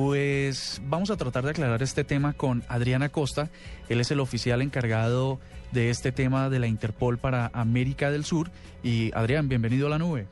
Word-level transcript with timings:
Pues 0.00 0.80
vamos 0.84 1.10
a 1.10 1.16
tratar 1.16 1.42
de 1.42 1.50
aclarar 1.50 1.82
este 1.82 2.04
tema 2.04 2.32
con 2.32 2.62
Adriana 2.68 3.08
Costa. 3.08 3.50
Él 3.88 3.98
es 3.98 4.12
el 4.12 4.20
oficial 4.20 4.62
encargado 4.62 5.40
de 5.72 5.90
este 5.90 6.12
tema 6.12 6.48
de 6.50 6.60
la 6.60 6.68
Interpol 6.68 7.18
para 7.18 7.50
América 7.52 8.12
del 8.12 8.24
Sur. 8.24 8.48
Y 8.84 9.10
Adrián, 9.12 9.48
bienvenido 9.48 9.88
a 9.88 9.90
la 9.90 9.98
nube. 9.98 10.28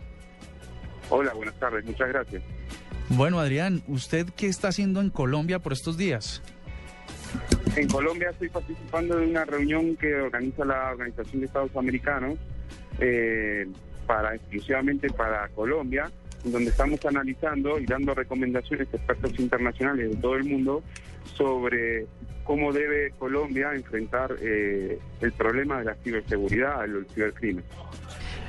Hola, 1.10 1.34
buenas 1.34 1.58
tardes, 1.58 1.84
muchas 1.84 2.10
gracias. 2.10 2.44
Bueno, 3.08 3.40
Adrián, 3.40 3.82
¿usted 3.88 4.28
qué 4.36 4.46
está 4.46 4.68
haciendo 4.68 5.00
en 5.00 5.10
Colombia 5.10 5.58
por 5.58 5.72
estos 5.72 5.96
días? 5.96 6.40
En 7.74 7.88
Colombia 7.88 8.30
estoy 8.30 8.50
participando 8.50 9.16
de 9.16 9.26
una 9.26 9.46
reunión 9.46 9.96
que 9.96 10.14
organiza 10.14 10.64
la 10.64 10.92
Organización 10.92 11.40
de 11.40 11.46
Estados 11.46 11.74
Americanos 11.74 12.38
eh, 13.00 13.66
para 14.06 14.36
exclusivamente 14.36 15.08
para 15.10 15.48
Colombia, 15.48 16.08
donde 16.52 16.70
estamos 16.70 17.04
analizando 17.04 17.78
y 17.78 17.86
dando 17.86 18.14
recomendaciones 18.14 18.88
a 18.92 18.96
expertos 18.96 19.38
internacionales 19.38 20.10
de 20.10 20.16
todo 20.16 20.36
el 20.36 20.44
mundo 20.44 20.82
sobre 21.36 22.06
cómo 22.44 22.72
debe 22.72 23.12
Colombia 23.18 23.72
enfrentar 23.74 24.36
eh, 24.40 24.98
el 25.20 25.32
problema 25.32 25.78
de 25.78 25.84
la 25.86 25.94
ciberseguridad, 25.96 26.84
el 26.84 27.06
cibercrimen. 27.12 27.64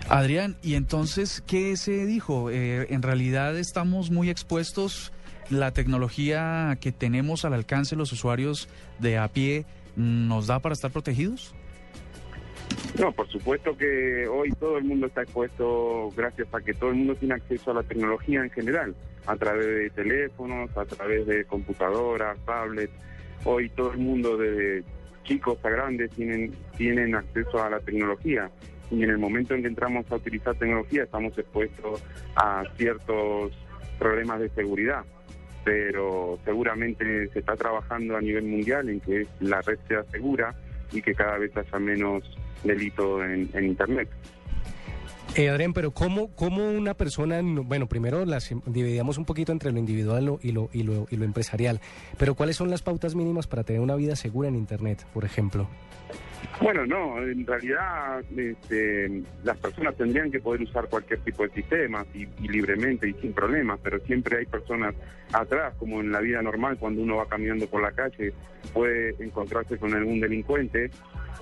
Adrián, 0.10 0.56
¿y 0.62 0.76
entonces 0.76 1.44
qué 1.46 1.76
se 1.76 2.06
dijo? 2.06 2.50
Eh, 2.50 2.88
en 2.92 3.02
realidad 3.02 3.58
estamos 3.58 4.10
muy 4.10 4.30
expuestos, 4.30 5.12
la 5.50 5.72
tecnología 5.72 6.78
que 6.80 6.92
tenemos 6.92 7.44
al 7.44 7.54
alcance 7.54 7.96
los 7.96 8.12
usuarios 8.12 8.70
de 9.00 9.18
a 9.18 9.28
pie 9.28 9.66
nos 9.96 10.48
da 10.48 10.60
para 10.60 10.74
estar 10.74 10.92
protegidos? 10.92 11.54
No, 12.96 13.12
por 13.12 13.28
supuesto 13.28 13.78
que 13.78 14.28
hoy 14.28 14.52
todo 14.54 14.78
el 14.78 14.86
mundo 14.86 15.08
está 15.08 15.22
expuesto 15.22 16.12
gracias 16.16 16.48
a 16.54 16.62
que 16.62 16.74
todo 16.74 16.90
el 16.90 16.96
mundo 16.96 17.16
tiene 17.16 17.36
acceso 17.36 17.72
a 17.72 17.76
la 17.76 17.84
tecnología 17.84 18.42
en 18.42 18.50
general, 18.50 18.96
a 19.28 19.36
través 19.36 19.66
de 19.66 19.90
teléfonos, 19.92 20.76
a 20.76 20.86
través 20.86 21.28
de 21.28 21.46
computadoras, 21.46 22.38
tablets. 22.46 22.94
Hoy 23.46 23.70
todo 23.70 23.92
el 23.92 24.00
mundo, 24.00 24.38
de 24.38 24.84
chicos 25.24 25.60
a 25.64 25.70
grandes, 25.70 26.10
tienen, 26.12 26.54
tienen 26.76 27.14
acceso 27.14 27.64
a 27.64 27.70
la 27.70 27.80
tecnología 27.80 28.50
y 28.90 29.04
en 29.04 29.10
el 29.10 29.18
momento 29.18 29.54
en 29.54 29.62
que 29.62 29.68
entramos 29.68 30.10
a 30.12 30.16
utilizar 30.16 30.56
tecnología 30.56 31.04
estamos 31.04 31.38
expuestos 31.38 32.02
a 32.36 32.64
ciertos 32.78 33.52
problemas 34.00 34.40
de 34.40 34.50
seguridad, 34.50 35.04
pero 35.64 36.40
seguramente 36.46 37.28
se 37.30 37.40
está 37.40 37.56
trabajando 37.56 38.16
a 38.16 38.22
nivel 38.22 38.46
mundial 38.46 38.90
en 38.90 39.02
que 39.02 39.28
la 39.42 39.62
red 39.62 39.78
sea 39.88 40.04
segura 40.06 40.56
y 40.92 41.02
que 41.02 41.14
cada 41.14 41.38
vez 41.38 41.56
haya 41.56 41.80
menos 41.80 42.24
delito 42.64 43.24
en, 43.24 43.50
Internet. 43.54 44.10
Eh, 45.36 45.50
Adrián, 45.50 45.74
pero 45.74 45.92
¿cómo, 45.92 46.34
¿cómo, 46.36 46.68
una 46.70 46.94
persona, 46.96 47.42
bueno, 47.44 47.88
primero 47.88 48.26
las 48.26 48.50
dividíamos 48.66 49.18
un 49.18 49.26
poquito 49.26 49.52
entre 49.52 49.72
lo 49.72 49.78
individual 49.78 50.40
y 50.42 50.52
lo, 50.52 50.70
y, 50.74 50.84
lo, 50.84 51.06
y 51.12 51.16
lo 51.18 51.26
empresarial, 51.26 51.80
pero 52.18 52.34
¿cuáles 52.34 52.56
son 52.56 52.70
las 52.70 52.82
pautas 52.82 53.14
mínimas 53.14 53.46
para 53.46 53.64
tener 53.64 53.82
una 53.82 53.96
vida 53.96 54.16
segura 54.16 54.50
en 54.50 54.56
Internet, 54.56 55.06
por 55.14 55.26
ejemplo? 55.26 55.68
Bueno, 56.60 56.88
no, 56.88 57.22
en 57.22 57.46
realidad 57.46 58.24
este, 58.36 59.24
las 59.44 59.58
personas 59.58 59.96
tendrían 59.96 60.32
que 60.32 60.40
poder 60.40 60.62
usar 60.62 60.90
cualquier 60.90 61.20
tipo 61.20 61.44
de 61.44 61.50
sistema 61.50 62.04
y, 62.14 62.26
libremente 62.48 63.08
y 63.08 63.14
sin 63.14 63.32
problemas, 63.34 63.80
pero 63.84 64.00
siempre 64.00 64.40
hay 64.40 64.46
personas 64.48 64.96
atrás, 65.34 65.76
como 65.78 66.00
en 66.02 66.12
la 66.12 66.20
vida 66.20 66.42
normal, 66.42 66.78
cuando 66.80 67.02
uno 67.02 67.18
va 67.18 67.28
caminando 67.28 67.68
por 67.68 67.84
la 67.84 67.92
calle, 67.92 68.34
puede 68.74 69.16
encontrarse 69.20 69.78
con 69.78 69.94
algún 69.94 70.20
delincuente 70.20 70.90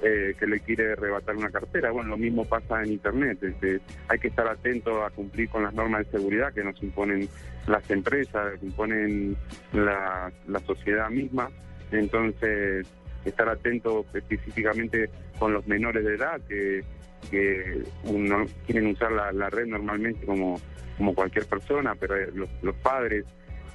eh, 0.04 0.36
que 0.38 0.48
le 0.48 0.60
quiere 0.60 0.92
arrebatar 0.92 1.36
una 1.38 1.50
cartera. 1.50 1.92
Bueno, 1.92 2.10
lo 2.10 2.18
mismo 2.18 2.44
pasa 2.44 2.84
en 2.84 2.92
Internet. 2.92 3.42
Este, 3.42 3.80
hay 4.10 4.20
que 4.20 4.28
estar 4.28 4.48
atento 4.48 5.06
a 5.06 5.10
cumplir 5.10 5.48
con 5.50 5.64
las 5.64 5.74
normas 5.74 6.06
de 6.06 6.18
seguridad 6.18 6.54
que 6.54 6.64
nos 6.64 6.82
imponen 6.84 7.30
las 7.68 7.90
empresas, 7.90 8.60
que 8.60 8.66
imponen 8.66 9.38
la, 9.72 10.32
la 10.48 10.60
sociedad 10.60 11.10
misma. 11.10 11.50
Entonces, 11.92 12.86
estar 13.30 13.50
atento 13.50 14.06
específicamente 14.14 15.10
con 15.40 15.54
los 15.54 15.66
menores 15.68 16.06
de 16.06 16.16
edad 16.16 16.40
que, 16.48 16.84
que 17.30 17.84
uno, 18.04 18.46
quieren 18.66 18.88
usar 18.88 19.12
la, 19.12 19.50
red 19.50 19.66
normalmente 19.68 20.26
como, 20.26 20.60
como 20.98 21.14
cualquier 21.14 21.46
persona, 21.46 21.96
pero 21.96 22.16
eh, 22.16 22.32
los, 22.34 22.76
padres 22.76 23.26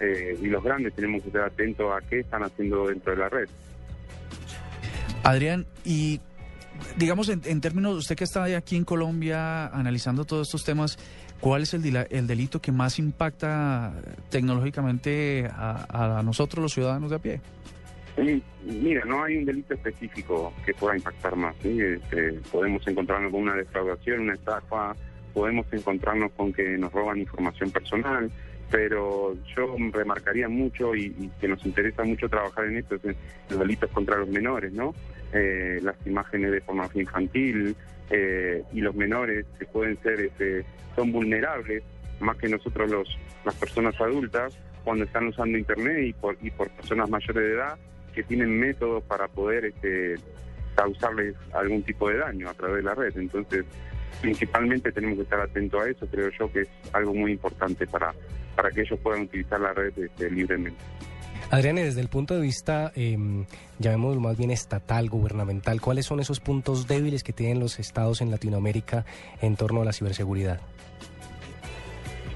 eh, 0.00 0.38
y 0.41 0.47
los 0.47 0.62
grandes 0.62 0.94
tenemos 0.94 1.22
que 1.22 1.28
estar 1.28 1.44
atentos 1.44 1.91
a 1.92 2.06
qué 2.06 2.20
están 2.20 2.42
haciendo 2.42 2.88
dentro 2.88 3.12
de 3.12 3.19
la 3.19 3.28
red. 3.28 3.48
Adrián, 5.22 5.66
y 5.84 6.20
digamos 6.96 7.28
en, 7.28 7.60
términos, 7.60 7.96
usted 7.96 8.16
que 8.16 8.25
está 8.25 8.44
aquí 8.44 8.76
en 8.76 8.84
Colombia 8.84 9.66
analizando 9.66 10.25
todos 10.25 10.48
estos 10.48 10.64
temas, 10.64 10.98
¿cuál 11.41 11.62
es 11.62 11.75
el, 11.75 11.84
el 12.10 12.26
delito 12.26 12.60
que 12.60 12.72
más 12.72 12.98
impacta 12.98 13.92
tecnológicamente 14.30 15.48
a, 15.52 16.19
a 16.19 16.22
nosotros 16.22 16.62
los 16.62 16.72
ciudadanos 16.72 17.10
de 17.10 17.16
a 17.16 17.19
pie? 17.19 17.41
Mira, 18.62 19.04
no 19.04 19.25
hay 19.25 19.37
un 19.37 19.44
delito 19.44 19.75
específico 19.75 20.53
que 20.65 20.75
pueda 20.75 20.97
impactar 20.97 21.37
más. 21.37 21.54
Este, 21.65 22.32
podemos 22.50 22.87
encontrarnos 22.87 23.31
con 23.31 23.43
una 23.43 23.54
defraudación, 23.54 24.21
una 24.21 24.34
estafa, 24.34 24.94
podemos 25.32 25.66
encontrarnos 25.72 26.32
con 26.32 26.53
que 26.53 26.76
nos 26.76 26.93
roban 26.93 27.19
información 27.19 27.70
personal, 27.70 28.31
pero 28.70 29.34
yo 29.56 29.76
remarcaría 29.93 30.49
mucho 30.49 30.94
y, 30.94 31.31
que 31.41 31.49
nos 31.49 31.65
interesa 31.65 32.04
mucho 32.04 32.28
trabajar 32.28 32.66
en 32.66 32.78
esto, 32.78 32.97
en 33.03 33.16
los 33.49 33.59
delitos 33.59 33.91
contra 33.91 34.19
los 34.19 34.28
menores, 34.28 34.72
¿no? 34.72 34.94
Eh, 35.32 35.78
las 35.82 35.97
imágenes 36.06 36.50
de 36.50 36.60
pornografía 36.60 37.03
infantil 37.03 37.76
eh, 38.10 38.62
y 38.72 38.81
los 38.81 38.94
menores 38.94 39.47
que 39.59 39.66
pueden 39.66 40.00
ser, 40.03 40.20
este, 40.20 40.65
son 40.97 41.12
vulnerables 41.12 41.82
más 42.20 42.37
que 42.37 42.49
nosotros 42.49 42.91
los 42.91 43.19
las 43.44 43.54
personas 43.54 43.99
adultas 44.00 44.56
cuando 44.84 45.04
están 45.04 45.28
usando 45.28 45.56
internet 45.56 46.09
y 46.09 46.12
por, 46.12 46.37
y 46.43 46.50
por 46.50 46.69
personas 46.70 47.09
mayores 47.09 47.43
de 47.43 47.53
edad 47.53 47.78
que 48.15 48.22
tienen 48.22 48.59
métodos 48.59 49.03
para 49.04 49.28
poder 49.28 49.66
este, 49.66 50.16
causarles 50.75 51.34
algún 51.53 51.82
tipo 51.82 52.09
de 52.09 52.19
daño 52.19 52.48
a 52.48 52.54
través 52.54 52.76
de 52.76 52.82
la 52.82 52.94
red. 52.94 53.16
Entonces, 53.16 53.65
principalmente 54.21 54.93
tenemos 54.93 55.16
que 55.16 55.22
estar 55.22 55.41
atentos 55.41 55.82
a 55.82 55.88
eso, 55.88 56.06
creo 56.06 56.31
yo 56.38 56.53
que 56.53 56.62
es 56.62 56.69
algo 56.93 57.15
muy 57.15 57.32
importante 57.32 57.87
para, 57.87 58.15
para 58.56 58.70
que 58.70 58.82
ellos 58.82 58.99
puedan 59.03 59.22
utilizar 59.22 59.60
la 59.60 59.72
red 59.72 59.93
este, 59.97 60.31
libremente. 60.31 60.81
Adrián, 61.50 61.76
desde 61.76 62.00
el 62.00 62.09
punto 62.09 62.34
de 62.34 62.43
vista, 62.43 62.93
eh, 62.94 63.19
llamémoslo 63.81 64.20
más 64.20 64.37
bien 64.37 64.53
estatal, 64.53 65.09
gubernamental, 65.09 65.81
¿cuáles 65.81 66.06
son 66.06 66.20
esos 66.20 66.38
puntos 66.38 66.87
débiles 66.87 67.25
que 67.25 67.32
tienen 67.32 67.59
los 67.59 67.81
estados 67.81 68.20
en 68.20 68.31
Latinoamérica 68.31 69.04
en 69.41 69.56
torno 69.56 69.82
a 69.82 69.84
la 69.84 69.93
ciberseguridad? 69.93 70.60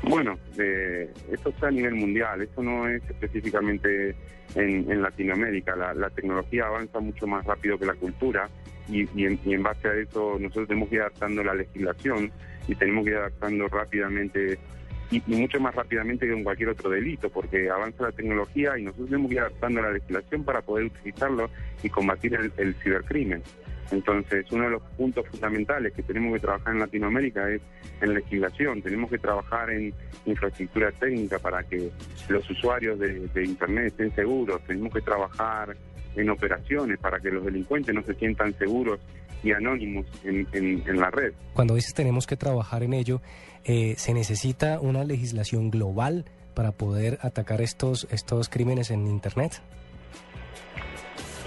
Bueno, 0.09 0.39
eh, 0.59 1.11
esto 1.33 1.49
está 1.49 1.69
a 1.69 1.71
nivel 1.71 1.95
mundial, 1.95 2.43
esto 2.43 2.63
no 2.63 2.87
es 2.87 3.03
específicamente 3.09 4.15
en, 4.55 5.03
Latinoamérica. 5.03 5.75
La, 5.77 6.11
tecnología 6.11 6.67
avanza 6.67 7.01
mucho 7.01 7.27
más 7.27 7.45
rápido 7.45 7.79
que 7.79 7.87
la 7.87 7.95
cultura 7.95 8.49
y, 8.89 9.07
en, 9.25 9.63
base 9.63 9.89
a 9.89 9.95
eso 9.95 10.37
nosotros 10.39 10.69
tenemos 10.69 10.91
que 10.91 10.97
ir 10.97 11.01
adaptando 11.01 11.43
la 11.43 11.55
legislación 11.55 12.31
y 12.69 12.75
tenemos 12.75 13.05
que 13.05 13.11
ir 13.13 13.17
adaptando 13.17 13.67
rápidamente 13.69 14.59
y, 15.11 15.23
mucho 15.27 15.59
más 15.59 15.75
rápidamente 15.75 16.27
que 16.27 16.33
en 16.33 16.45
cualquier 16.45 16.71
otro 16.71 16.91
delito, 16.91 17.31
porque 17.31 17.71
avanza 17.71 18.05
la 18.05 18.13
tecnología 18.13 18.77
y 18.79 18.83
nosotros 18.83 19.09
tenemos 19.09 19.29
que 19.29 19.35
ir 19.37 19.41
adaptando 19.41 19.81
la 19.81 19.93
legislación 19.93 20.45
para 20.45 20.61
poder 20.61 20.87
utilizarlo 20.87 21.49
y 21.83 21.89
combatir 21.89 22.39
el 22.57 22.75
cibercrimen. 22.75 23.43
Entonces, 23.91 24.47
uno 24.51 24.65
de 24.65 24.71
los 24.71 24.83
puntos 24.97 25.27
fundamentales 25.29 25.93
que 25.93 26.03
tenemos 26.03 26.35
que 26.35 26.41
trabajar 26.41 26.75
en 26.75 26.81
Latinoamérica 26.81 27.51
es 27.51 27.61
en 28.01 28.15
legislación, 28.15 28.83
tenemos 28.83 29.11
que 29.11 29.19
trabajar 29.19 29.71
en 29.71 29.93
infraestructura 30.27 30.91
técnica 30.93 31.39
para 31.39 31.63
que 31.63 31.91
los 32.29 32.49
usuarios 32.51 32.99
de, 32.99 33.45
Internet 33.45 33.87
estén 33.87 34.15
seguros, 34.15 34.61
tenemos 34.67 34.93
que 34.93 35.01
trabajar 35.01 35.77
en 36.17 36.31
operaciones 36.31 36.99
para 36.99 37.21
que 37.21 37.31
los 37.31 37.45
delincuentes 37.45 37.95
no 37.95 38.03
se 38.03 38.15
sientan 38.15 38.57
seguros 38.59 39.01
y 39.43 39.53
anónimos 39.53 40.07
en, 40.25 41.01
la 41.01 41.11
red. 41.11 41.35
Cuando 41.53 41.75
dices 41.75 41.93
tenemos 41.93 42.27
que 42.27 42.37
trabajar 42.37 42.83
en 42.83 42.95
ello, 42.95 43.21
eh, 43.65 43.95
¿se 43.99 44.15
necesita 44.15 44.81
una 44.81 45.05
legislación 45.05 45.71
global 45.71 46.25
para 46.55 46.73
poder 46.73 47.19
atacar 47.21 47.61
estos, 47.61 48.07
estos 48.11 48.49
crímenes 48.49 48.91
en 48.91 49.07
Internet? 49.07 49.61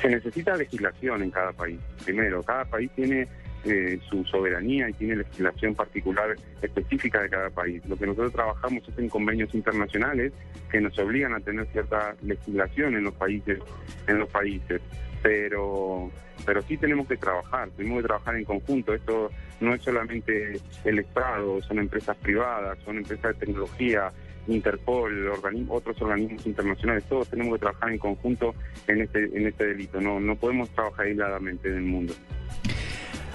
Se 0.01 0.09
necesita 0.09 0.55
legislación 0.55 1.23
en 1.23 1.31
cada 1.31 1.51
país. 1.53 1.79
Primero, 2.05 2.43
cada 2.43 2.65
país 2.65 2.89
tiene 2.95 3.27
eh, 3.65 3.99
su 4.09 4.23
soberanía 4.25 4.89
y 4.89 4.93
tiene 4.93 5.17
legislación 5.17 5.75
particular 5.75 6.35
específica 6.61 7.21
de 7.21 7.29
cada 7.29 7.49
país. 7.49 7.83
Lo 7.85 7.97
que 7.97 8.05
nosotros 8.05 8.31
trabajamos 8.31 8.87
es 8.87 8.97
en 8.97 9.09
convenios 9.09 9.53
internacionales 9.53 10.31
que 10.71 10.79
nos 10.79 10.97
obligan 10.99 11.33
a 11.33 11.39
tener 11.39 11.67
cierta 11.73 12.15
legislación 12.21 12.95
en 12.95 13.03
los 13.05 13.13
países, 13.15 13.59
en 14.07 14.19
los 14.19 14.29
países. 14.29 14.79
Pero, 15.23 16.11
pero 16.45 16.61
sí 16.61 16.77
tenemos 16.77 17.07
que 17.07 17.17
trabajar, 17.17 17.69
tenemos 17.75 18.01
que 18.01 18.07
trabajar 18.07 18.35
en 18.35 18.45
conjunto. 18.45 18.93
Esto 18.93 19.31
no 19.59 19.73
es 19.73 19.81
solamente 19.81 20.61
el 20.85 20.99
Estado, 20.99 21.61
son 21.63 21.79
empresas 21.79 22.15
privadas, 22.17 22.77
son 22.85 22.97
empresas 22.97 23.37
de 23.37 23.45
tecnología, 23.45 24.13
Interpol, 24.47 25.29
otros 25.69 26.01
organismos 26.01 26.45
internacionales, 26.45 27.03
todos 27.07 27.27
tenemos 27.29 27.53
que 27.53 27.59
trabajar 27.59 27.91
en 27.91 27.97
conjunto 27.97 28.55
en 28.87 29.01
este, 29.01 29.25
en 29.25 29.47
este 29.47 29.67
delito. 29.67 30.01
No, 30.01 30.19
no 30.19 30.35
podemos 30.35 30.69
trabajar 30.69 31.05
aisladamente 31.05 31.69
en 31.69 31.75
el 31.75 31.83
mundo. 31.83 32.13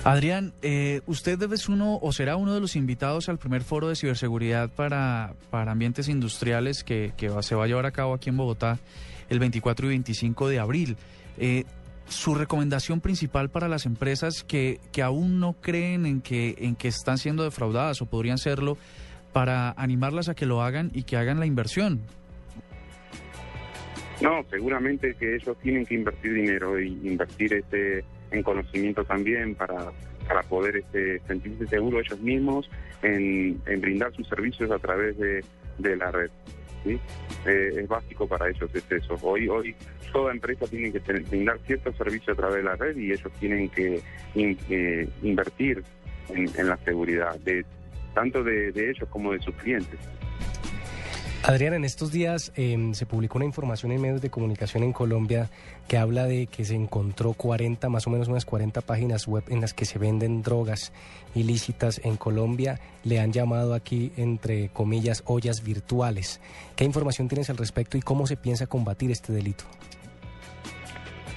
Adrián, 0.05 0.53
eh, 0.63 1.01
usted 1.07 1.39
debe 1.39 1.57
ser 1.57 1.71
uno 1.71 1.99
o 2.03 2.13
será 2.13 2.37
uno 2.37 2.55
de 2.55 2.61
los 2.61 2.75
invitados 2.75 3.29
al 3.29 3.39
primer 3.39 3.63
foro 3.63 3.89
de 3.89 3.95
ciberseguridad 3.95 4.69
para, 4.69 5.35
para 5.51 5.73
ambientes 5.73 6.09
industriales 6.09 6.83
que, 6.83 7.13
que 7.17 7.31
se 7.43 7.55
va 7.55 7.65
a 7.65 7.67
llevar 7.69 7.87
a 7.87 7.93
cabo 7.93 8.15
aquí 8.15 8.29
en 8.29 8.37
Bogotá 8.37 8.81
el 9.29 9.39
24 9.39 9.87
y 9.87 9.89
25 9.91 10.49
de 10.49 10.59
abril. 10.59 10.97
Eh, 11.39 11.65
su 12.09 12.35
recomendación 12.35 13.01
principal 13.01 13.49
para 13.49 13.69
las 13.69 13.87
empresas 13.87 14.43
que, 14.43 14.81
que 14.93 15.03
aún 15.03 15.41
no 15.41 15.55
creen 15.55 16.05
en 16.05 16.21
que, 16.21 16.57
en 16.59 16.75
que 16.75 16.89
están 16.89 17.17
siendo 17.17 17.45
defraudadas 17.45 18.03
o 18.03 18.07
podrían 18.07 18.39
serlo, 18.39 18.77
para 19.33 19.71
animarlas 19.73 20.29
a 20.29 20.35
que 20.35 20.47
lo 20.47 20.63
hagan 20.63 20.91
y 20.95 21.05
que 21.05 21.17
hagan 21.17 21.41
la 21.41 21.47
inversión. 21.47 22.01
No, 24.21 24.45
seguramente 24.51 25.15
que 25.15 25.35
ellos 25.35 25.57
tienen 25.63 25.85
que 25.85 25.95
invertir 25.95 26.35
dinero 26.35 26.81
y 26.81 26.89
invertir 27.05 27.55
este 27.55 28.05
en 28.31 28.43
conocimiento 28.43 29.05
también 29.05 29.55
para, 29.55 29.93
para 30.27 30.43
poder 30.43 30.77
este, 30.77 31.21
sentirse 31.27 31.67
seguros 31.67 32.07
ellos 32.07 32.21
mismos 32.21 32.71
en, 33.03 33.61
brindar 33.81 34.13
sus 34.15 34.27
servicios 34.29 34.71
a 34.71 34.79
través 34.79 35.17
de, 35.19 35.97
la 35.97 36.11
red. 36.11 36.31
¿sí? 36.85 36.99
Eh, 37.47 37.73
es 37.77 37.89
básico 37.89 38.27
para 38.27 38.49
ellos 38.49 38.71
es 38.75 38.91
eso. 38.91 39.19
Hoy, 39.23 39.49
hoy 39.49 39.75
toda 40.13 40.33
empresa 40.33 40.67
tiene 40.67 40.93
que 40.93 41.01
brindar 41.01 41.59
ciertos 41.67 41.97
servicios 41.97 42.37
a 42.37 42.41
través 42.41 42.59
de 42.59 42.63
la 42.63 42.77
red 42.77 42.97
y 42.97 43.13
ellos 43.13 43.33
tienen 43.41 43.69
que 43.69 44.01
eh, 44.35 45.09
invertir 45.23 45.83
en, 46.29 46.69
la 46.69 46.77
seguridad, 46.79 47.39
de 47.41 47.65
tanto 48.15 48.43
de 48.43 48.69
ellos 48.69 49.09
como 49.11 49.33
de 49.33 49.41
sus 49.41 49.55
clientes. 49.57 49.99
Adrián, 51.45 51.75
en 51.75 51.85
estos 51.85 52.13
días 52.13 52.53
em, 52.55 52.95
se 52.95 53.05
publicó 53.05 53.39
una 53.39 53.45
información 53.45 53.91
en 53.91 54.01
medios 54.01 54.23
de 54.23 54.31
comunicación 54.31 54.85
en 54.85 54.93
Colombia 54.93 55.51
que 55.89 55.99
habla 55.99 56.25
de 56.25 56.47
que 56.47 56.65
se 56.65 56.77
encontró 56.77 57.33
40, 57.33 57.89
más 57.89 58.07
o 58.07 58.11
menos 58.11 58.29
unas 58.29 58.45
40 58.45 58.81
páginas 58.83 59.27
web 59.27 59.43
en 59.49 59.61
las 59.61 59.75
que 59.75 59.85
se 59.85 59.99
venden 59.99 60.43
drogas 60.43 60.93
ilícitas 61.35 62.01
en 62.05 62.17
Colombia. 62.17 62.79
Le 63.03 63.19
han 63.19 63.33
llamado 63.33 63.75
aquí, 63.75 64.13
entre 64.17 64.69
comillas, 64.69 65.25
ollas 65.27 65.65
virtuales. 65.65 66.41
¿Qué 66.77 66.85
información 66.85 67.27
tienes 67.27 67.51
al 67.51 67.57
respecto 67.57 67.99
y 67.99 68.03
cómo 68.03 68.29
se 68.29 68.37
piensa 68.37 68.69
combatir 68.69 69.11
este 69.11 69.33
delito? 69.33 69.65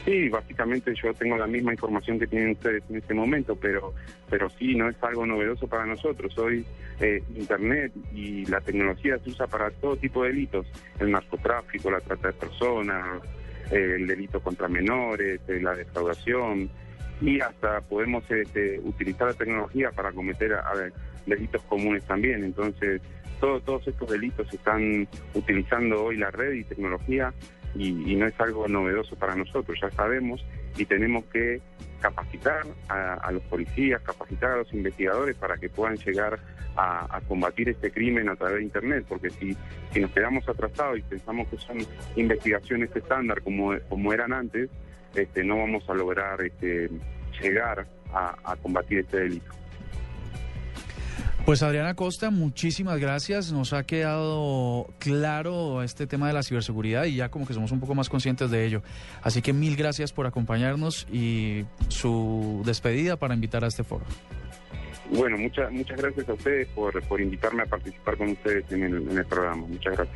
Sí, 0.06 0.30
básicamente 0.30 0.94
yo 0.94 1.16
tengo 1.16 1.36
la 1.36 1.48
misma 1.48 1.72
información 1.72 2.20
que 2.20 2.28
tienen 2.28 2.52
ustedes 2.52 2.84
en 2.90 2.98
este 2.98 3.16
momento, 3.16 3.56
pero, 3.56 3.92
pero 4.30 4.52
sí, 4.52 4.76
no 4.76 4.88
es 4.88 4.96
algo 5.02 5.26
novedoso 5.26 5.68
para 5.68 5.84
nosotros. 5.84 6.38
Hoy 6.38 6.64
eh, 7.00 7.24
Internet 7.36 7.92
y 8.14 8.46
la 8.46 8.62
tecnología 8.62 9.18
se 9.18 9.32
usa 9.32 9.48
para 9.48 9.72
todo 9.72 9.98
tipo 9.98 10.22
de 10.22 10.30
delitos, 10.30 10.68
el 11.00 11.10
narcotráfico, 11.10 11.90
la 11.90 12.02
trata 12.02 12.28
de 12.28 12.34
personas, 12.34 13.20
el 13.72 14.06
delito 14.06 14.40
contra 14.42 14.68
menores, 14.68 15.42
eh, 15.48 15.60
la 15.60 15.74
defraudación, 15.74 16.70
y 17.20 17.40
hasta 17.40 17.82
podemos 17.82 18.30
este, 18.30 18.80
utilizar 18.84 19.30
la 19.30 19.34
tecnología 19.34 19.90
para 19.92 20.12
cometer 20.12 20.56
delitos 21.26 21.64
comunes 21.64 22.04
también. 22.06 22.44
Entonces, 22.44 23.02
todos 23.40 23.88
estos 23.88 24.10
delitos 24.10 24.54
están 24.54 25.08
utilizando 25.34 26.04
hoy 26.04 26.18
la 26.18 26.30
red 26.30 26.54
y 26.54 26.64
tecnología 26.64 27.34
y, 27.76 28.16
no 28.16 28.28
es 28.28 28.40
algo 28.40 28.68
novedoso 28.68 29.16
para 29.16 29.36
nosotros, 29.36 29.78
ya 29.82 29.92
sabemos 29.92 30.44
y 30.78 30.86
tenemos 30.86 31.26
que 31.26 31.62
capacitar 32.00 32.64
a, 32.88 33.32
los 33.32 33.42
policías, 33.44 34.02
capacitar 34.02 34.52
a 34.52 34.58
los 34.58 34.74
investigadores 34.74 35.36
para 35.38 35.58
que 35.58 35.70
puedan 35.70 35.98
llegar 35.98 36.40
a, 36.76 37.22
combatir 37.28 37.70
este 37.70 37.92
crimen 37.92 38.30
a 38.30 38.36
través 38.36 38.58
de 38.58 38.64
Internet, 38.64 39.06
porque 39.08 39.30
si, 39.30 39.56
si 39.92 40.00
nos 40.00 40.12
quedamos 40.12 40.48
atrasados 40.48 41.00
y 41.00 41.02
pensamos 41.02 41.48
que 41.48 41.58
son 41.58 41.78
investigaciones 42.16 42.96
estándar 42.96 43.42
como, 43.42 43.74
como 43.90 44.14
eran 44.14 44.34
antes, 44.34 44.70
este, 45.16 45.44
no 45.44 45.58
vamos 45.58 45.90
a 45.90 45.94
lograr 45.94 46.42
este, 46.42 46.90
llegar 47.42 47.88
a 48.14 48.56
combatir 48.62 49.00
este 49.00 49.18
delito. 49.18 49.52
Pues 51.46 51.62
Adriana 51.62 51.94
Costa, 51.94 52.32
muchísimas 52.32 53.00
gracias. 53.00 53.52
Nos 53.52 53.72
ha 53.74 53.84
quedado 53.84 54.88
claro 54.98 55.84
este 55.84 56.08
tema 56.08 56.26
de 56.26 56.34
la 56.34 56.42
ciberseguridad 56.42 57.06
y 57.06 57.18
ya 57.18 57.30
como 57.30 57.46
que 57.46 57.54
somos 57.54 57.72
un 57.72 57.80
poco 57.80 57.94
más 57.94 58.10
conscientes 58.10 58.50
de 58.50 58.66
ello. 58.66 58.82
Así 59.22 59.44
que 59.44 59.54
mil 59.54 59.76
gracias 59.76 60.12
por 60.12 60.26
acompañarnos 60.26 61.08
y 61.14 61.66
su 61.88 62.64
despedida 62.66 63.18
para 63.18 63.36
invitar 63.36 63.64
a 63.64 63.68
este 63.68 63.84
foro. 63.84 64.06
Bueno, 65.12 65.38
muchas 65.38 65.72
muchas 65.72 66.02
gracias 66.02 66.28
a 66.28 66.34
ustedes 66.34 66.68
por, 66.70 67.00
por 67.04 67.22
invitarme 67.22 67.62
a 67.62 67.68
participar 67.68 68.18
con 68.18 68.30
ustedes 68.30 68.66
en 68.72 68.84
el, 68.84 69.12
en 69.12 69.18
el 69.20 69.26
programa. 69.26 69.68
Muchas 69.68 69.94
gracias. 69.94 70.14